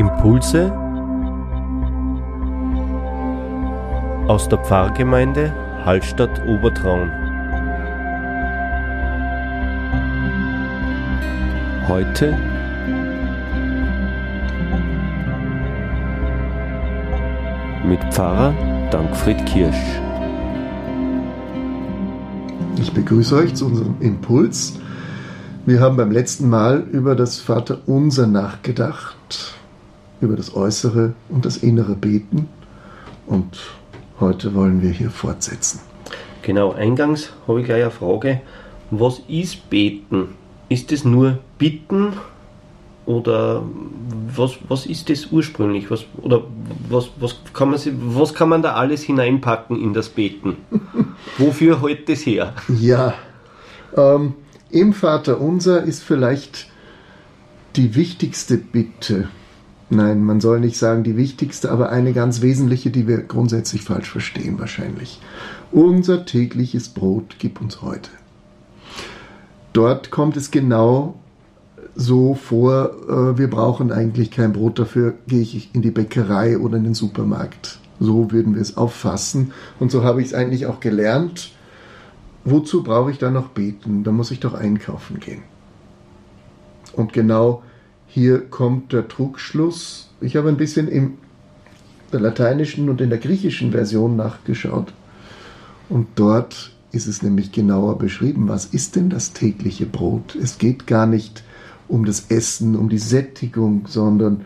[0.00, 0.72] Impulse
[4.28, 5.52] aus der Pfarrgemeinde
[5.84, 7.10] Hallstatt Obertraun.
[11.86, 12.34] Heute
[17.84, 18.54] mit Pfarrer
[18.90, 20.00] Dankfried Kirsch.
[22.80, 24.78] Ich begrüße euch zu unserem Impuls.
[25.66, 29.59] Wir haben beim letzten Mal über das Vaterunser nachgedacht,
[30.20, 32.48] über das äußere und das innere Beten
[33.26, 33.58] und
[34.18, 35.80] heute wollen wir hier fortsetzen.
[36.42, 38.40] Genau, eingangs habe ich gleich eine Frage.
[38.90, 40.34] Was ist Beten?
[40.68, 42.14] Ist es nur Bitten
[43.06, 43.62] oder
[44.36, 45.90] was, was ist das ursprünglich?
[45.90, 46.44] Was, oder
[46.88, 47.80] was, was, kann man,
[48.14, 50.56] was kann man da alles hineinpacken in das Beten?
[51.38, 52.54] Wofür hält das her?
[52.68, 53.14] Ja,
[53.96, 54.34] ähm,
[54.70, 56.68] im Vater unser ist vielleicht
[57.76, 59.28] die wichtigste Bitte.
[59.92, 64.08] Nein, man soll nicht sagen die wichtigste, aber eine ganz wesentliche, die wir grundsätzlich falsch
[64.08, 65.20] verstehen wahrscheinlich.
[65.72, 68.10] Unser tägliches Brot gib uns heute.
[69.72, 71.16] Dort kommt es genau
[71.96, 76.76] so vor, äh, wir brauchen eigentlich kein Brot, dafür gehe ich in die Bäckerei oder
[76.76, 77.80] in den Supermarkt.
[77.98, 79.52] So würden wir es auffassen.
[79.80, 81.50] Und so habe ich es eigentlich auch gelernt.
[82.44, 84.04] Wozu brauche ich dann noch beten?
[84.04, 85.42] Da muss ich doch einkaufen gehen.
[86.92, 87.62] Und genau
[88.12, 90.10] hier kommt der Trugschluss.
[90.20, 91.18] Ich habe ein bisschen in
[92.12, 94.92] der lateinischen und in der griechischen Version nachgeschaut.
[95.88, 98.48] Und dort ist es nämlich genauer beschrieben.
[98.48, 100.34] Was ist denn das tägliche Brot?
[100.34, 101.44] Es geht gar nicht
[101.86, 104.40] um das Essen, um die Sättigung, sondern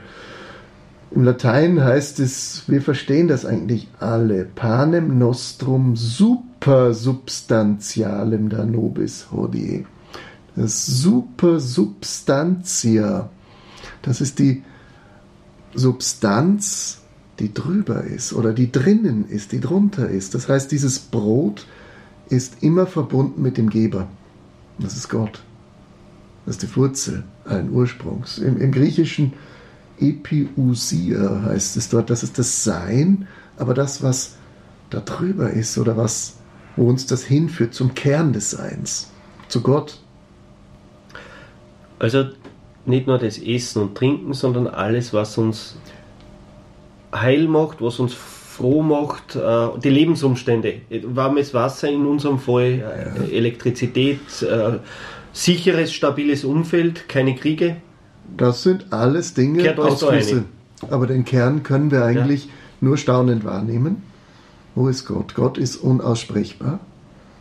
[1.10, 9.86] im Latein heißt es, wir verstehen das eigentlich alle, panem nostrum supersubstantialem da nobis hodie.
[10.54, 13.30] Das Supersubstantia,
[14.04, 14.62] das ist die
[15.74, 17.00] Substanz,
[17.38, 20.34] die drüber ist oder die drinnen ist, die drunter ist.
[20.34, 21.66] Das heißt, dieses Brot
[22.28, 24.08] ist immer verbunden mit dem Geber.
[24.78, 25.42] Das ist Gott.
[26.46, 28.38] Das ist die Wurzel allen Ursprungs.
[28.38, 29.32] Im, im Griechischen
[29.98, 33.26] Epiousia heißt es dort, das ist das Sein,
[33.56, 34.36] aber das, was
[34.90, 36.34] da drüber ist oder was,
[36.76, 39.10] wo uns das hinführt zum Kern des Seins,
[39.48, 39.98] zu Gott.
[41.98, 42.26] Also
[42.86, 45.76] nicht nur das Essen und Trinken, sondern alles, was uns
[47.14, 53.24] heil macht, was uns froh macht, äh, die Lebensumstände, warmes Wasser in unserem Fall, ja.
[53.24, 54.78] Elektrizität, äh,
[55.32, 57.76] sicheres, stabiles Umfeld, keine Kriege.
[58.36, 60.44] Das sind alles Dinge, Ausflüsse.
[60.90, 62.52] Aber den Kern können wir eigentlich ja.
[62.80, 64.02] nur staunend wahrnehmen.
[64.74, 65.34] Wo ist Gott?
[65.34, 66.80] Gott ist unaussprechbar.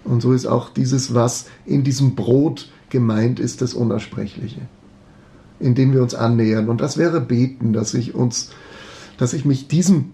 [0.04, 4.62] Und so ist auch dieses, was in diesem Brot gemeint ist, das Unaussprechliche,
[5.64, 6.70] in dem wir uns annähern.
[6.70, 8.52] Und das wäre beten, dass ich uns,
[9.18, 10.12] dass ich mich diesem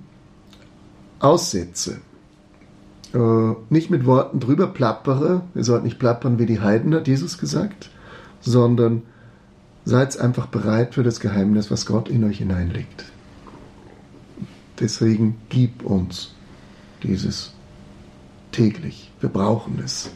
[1.20, 2.00] aussetze.
[3.14, 7.38] Äh, nicht mit Worten drüber plappere, ihr sollt nicht plappern wie die Heiden, hat Jesus
[7.38, 7.90] gesagt,
[8.42, 9.02] sondern
[9.86, 13.06] seid einfach bereit für das Geheimnis, was Gott in euch hineinlegt.
[14.80, 16.34] Deswegen gib uns
[17.04, 17.54] dieses
[18.52, 19.12] täglich.
[19.20, 20.12] Wir brauchen es.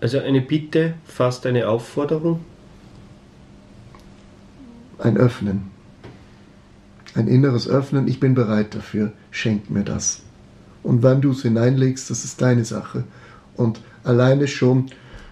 [0.00, 2.40] Also eine Bitte, fast eine Aufforderung?
[4.98, 5.70] Ein Öffnen.
[7.14, 8.08] Ein inneres Öffnen.
[8.08, 9.12] Ich bin bereit dafür.
[9.30, 10.22] Schenk mir das.
[10.82, 13.04] Und wann du es hineinlegst, das ist deine Sache.
[13.56, 14.86] Und alleine schon,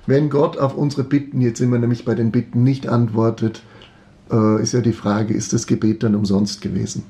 [0.07, 3.63] wenn Gott auf unsere Bitten, jetzt sind wir nämlich bei den Bitten, nicht antwortet,
[4.31, 7.05] äh, ist ja die Frage, ist das Gebet dann umsonst gewesen?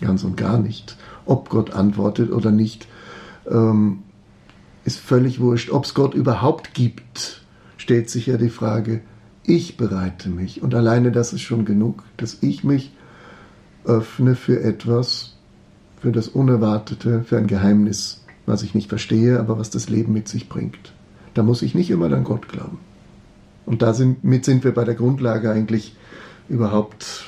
[0.00, 0.96] Ganz und gar nicht.
[1.26, 2.88] Ob Gott antwortet oder nicht,
[3.48, 4.00] ähm,
[4.84, 5.70] ist völlig wurscht.
[5.70, 7.42] Ob es Gott überhaupt gibt,
[7.76, 9.00] stellt sich ja die Frage,
[9.50, 10.62] ich bereite mich.
[10.62, 12.92] Und alleine das ist schon genug, dass ich mich
[13.84, 15.36] öffne für etwas,
[16.00, 20.28] für das Unerwartete, für ein Geheimnis, was ich nicht verstehe, aber was das Leben mit
[20.28, 20.92] sich bringt.
[21.34, 22.78] Da muss ich nicht immer an Gott glauben.
[23.66, 25.96] Und damit sind wir bei der Grundlage eigentlich
[26.48, 27.24] überhaupt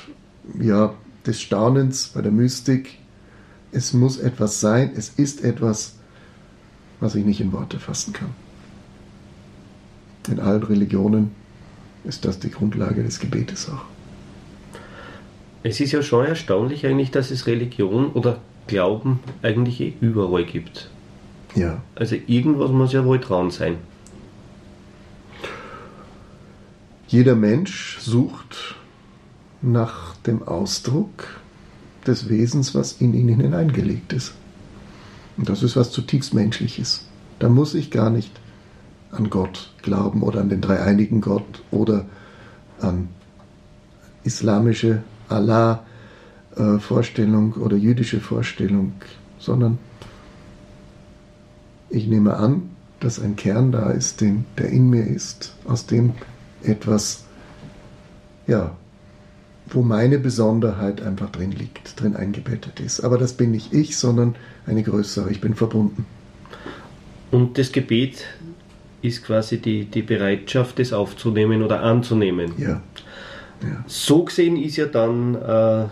[0.59, 0.93] ja,
[1.25, 2.99] des Staunens, bei der Mystik.
[3.71, 5.95] Es muss etwas sein, es ist etwas,
[6.99, 8.29] was ich nicht in Worte fassen kann.
[10.29, 11.31] In allen Religionen
[12.03, 13.85] ist das die Grundlage des Gebetes auch.
[15.63, 20.89] Es ist ja schon erstaunlich eigentlich, dass es Religion oder Glauben eigentlich eh überall gibt.
[21.55, 21.81] Ja.
[21.95, 23.77] Also irgendwas muss ja wohl dran sein.
[27.07, 28.75] Jeder Mensch sucht
[29.61, 31.41] nach dem Ausdruck
[32.07, 34.33] des Wesens, was in ihn hineingelegt ist.
[35.37, 37.05] Und das ist was zutiefst Menschliches.
[37.39, 38.31] Da muss ich gar nicht
[39.13, 42.05] an Gott glauben oder an den dreieinigen Gott oder
[42.79, 43.09] an
[44.23, 45.83] islamische Allah
[46.55, 48.93] äh, Vorstellung oder jüdische Vorstellung,
[49.39, 49.77] sondern
[51.89, 52.69] ich nehme an,
[52.99, 56.13] dass ein Kern da ist, den, der in mir ist, aus dem
[56.63, 57.25] etwas,
[58.47, 58.75] ja,
[59.67, 63.01] wo meine Besonderheit einfach drin liegt, drin eingebettet ist.
[63.01, 64.35] Aber das bin nicht ich, sondern
[64.65, 65.29] eine größere.
[65.31, 66.05] Ich bin verbunden.
[67.31, 68.25] Und das Gebet
[69.03, 72.53] ist quasi die, die Bereitschaft, das aufzunehmen oder anzunehmen.
[72.57, 72.81] Ja.
[73.61, 73.83] ja.
[73.85, 75.85] So gesehen ist ja dann äh,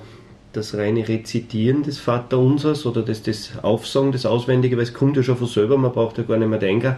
[0.53, 5.23] das reine Rezitieren des Vaterunsers oder das, das Aufsagen, das Auswendige, weil es kommt ja
[5.23, 6.95] schon von selber, man braucht ja gar nicht mehr denken,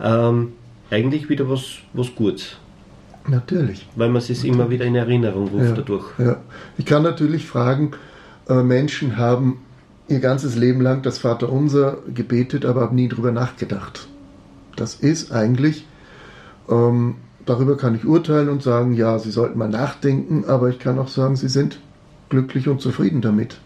[0.00, 0.52] ähm,
[0.90, 2.56] eigentlich wieder was, was Gutes.
[3.26, 3.86] Natürlich.
[3.96, 6.06] Weil man es immer wieder in Erinnerung ruft ja, dadurch.
[6.18, 6.40] Ja.
[6.78, 7.92] Ich kann natürlich fragen,
[8.48, 9.60] äh, Menschen haben
[10.08, 14.08] ihr ganzes Leben lang das Vaterunser gebetet, aber haben nie drüber nachgedacht.
[14.80, 15.86] Das ist eigentlich,
[16.70, 20.98] ähm, darüber kann ich urteilen und sagen, ja, sie sollten mal nachdenken, aber ich kann
[20.98, 21.78] auch sagen, sie sind
[22.30, 23.58] glücklich und zufrieden damit.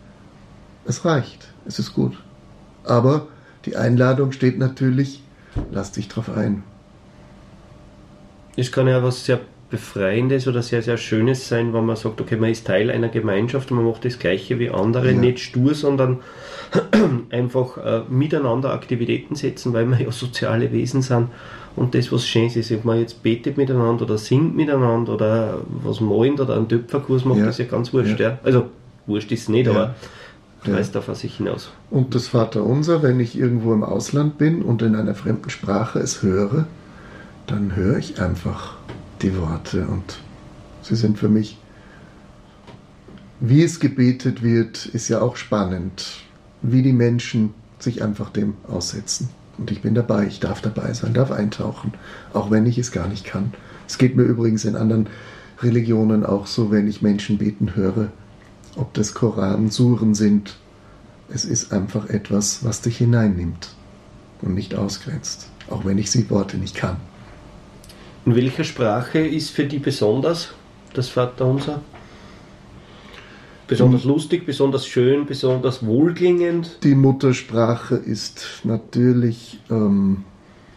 [0.84, 2.20] Es reicht, es ist gut.
[2.82, 3.28] Aber
[3.64, 5.22] die Einladung steht natürlich,
[5.70, 6.64] lass dich drauf ein.
[8.56, 9.40] Es kann ja was sehr
[9.70, 13.70] Befreiendes oder sehr, sehr Schönes sein, wenn man sagt, okay, man ist Teil einer Gemeinschaft
[13.70, 15.18] und man macht das Gleiche wie andere, ja.
[15.18, 16.20] nicht stur, sondern
[17.30, 21.28] einfach äh, miteinander Aktivitäten setzen, weil wir ja soziale Wesen sind
[21.76, 26.00] und das, was schön ist, ob man jetzt betet miteinander oder singt miteinander oder was
[26.00, 27.48] malt oder einen Töpferkurs macht, ja.
[27.48, 28.20] ist ja ganz wurscht.
[28.20, 28.38] Ja.
[28.44, 28.66] Also,
[29.06, 29.94] wurscht ist es nicht, aber
[30.64, 30.72] ja.
[30.72, 31.72] weist auf sich hinaus.
[31.90, 36.22] Und das Vaterunser, wenn ich irgendwo im Ausland bin und in einer fremden Sprache es
[36.22, 36.66] höre,
[37.46, 38.76] dann höre ich einfach
[39.22, 40.18] die Worte und
[40.82, 41.58] sie sind für mich,
[43.40, 46.24] wie es gebetet wird, ist ja auch spannend,
[46.62, 49.28] wie die Menschen sich einfach dem aussetzen.
[49.58, 51.92] Und ich bin dabei, ich darf dabei sein, darf eintauchen,
[52.32, 53.52] auch wenn ich es gar nicht kann.
[53.86, 55.08] Es geht mir übrigens in anderen
[55.60, 58.10] Religionen auch so, wenn ich Menschen beten höre,
[58.76, 60.56] ob das Koran, Suren sind.
[61.28, 63.74] Es ist einfach etwas, was dich hineinnimmt
[64.42, 66.96] und nicht ausgrenzt, auch wenn ich sie Worte nicht kann.
[68.26, 70.54] In welcher Sprache ist für die besonders
[70.94, 71.82] das Vaterunser?
[73.66, 76.78] Besonders lustig, besonders schön, besonders wohlklingend?
[76.84, 80.24] Die Muttersprache ist natürlich ähm,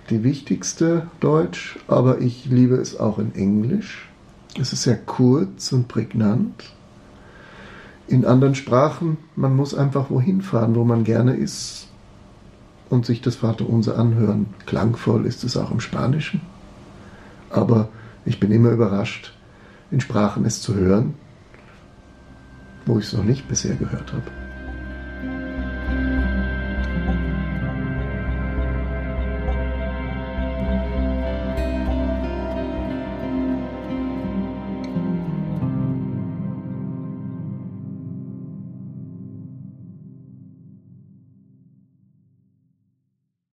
[0.09, 4.09] die wichtigste, Deutsch, aber ich liebe es auch in Englisch.
[4.59, 6.65] Es ist sehr kurz und prägnant.
[8.07, 11.87] In anderen Sprachen, man muss einfach wohin fahren, wo man gerne ist
[12.89, 14.47] und sich das Vaterunser anhören.
[14.65, 16.41] Klangvoll ist es auch im Spanischen.
[17.49, 17.89] Aber
[18.25, 19.33] ich bin immer überrascht,
[19.91, 21.15] in Sprachen es zu hören,
[22.85, 24.46] wo ich es noch nicht bisher gehört habe.